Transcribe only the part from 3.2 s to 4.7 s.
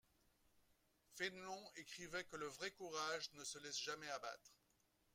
ne se laisse jamais abattre.